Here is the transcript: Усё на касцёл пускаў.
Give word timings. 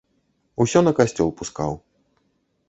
Усё 0.65 0.79
на 0.87 0.93
касцёл 1.01 1.29
пускаў. 1.43 1.79